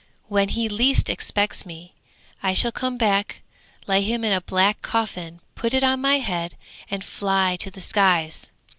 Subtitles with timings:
[0.29, 1.93] When he least expects me,
[2.41, 3.41] I shall come back,
[3.85, 6.55] lay him in a black coffin, put it on my head,
[6.89, 8.49] and fly to the skies.